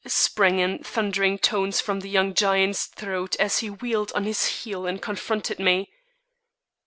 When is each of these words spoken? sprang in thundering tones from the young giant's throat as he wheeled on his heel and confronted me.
sprang 0.07 0.57
in 0.57 0.79
thundering 0.83 1.37
tones 1.37 1.79
from 1.79 1.99
the 1.99 2.07
young 2.09 2.33
giant's 2.33 2.87
throat 2.87 3.35
as 3.39 3.59
he 3.59 3.69
wheeled 3.69 4.11
on 4.15 4.23
his 4.23 4.63
heel 4.65 4.87
and 4.87 4.99
confronted 4.99 5.59
me. 5.59 5.91